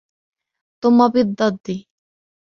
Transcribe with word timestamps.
ثُمَّ 0.83 1.07
بِالضِّدِّ 1.09 1.85